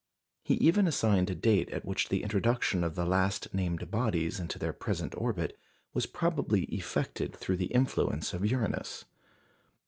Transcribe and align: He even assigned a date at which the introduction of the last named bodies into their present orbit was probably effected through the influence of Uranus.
He 0.41 0.55
even 0.55 0.87
assigned 0.87 1.29
a 1.29 1.35
date 1.35 1.69
at 1.69 1.85
which 1.85 2.09
the 2.09 2.23
introduction 2.23 2.83
of 2.83 2.95
the 2.95 3.05
last 3.05 3.53
named 3.53 3.91
bodies 3.91 4.39
into 4.39 4.57
their 4.57 4.73
present 4.73 5.13
orbit 5.15 5.59
was 5.93 6.07
probably 6.07 6.63
effected 6.73 7.35
through 7.35 7.57
the 7.57 7.67
influence 7.71 8.33
of 8.33 8.43
Uranus. 8.43 9.05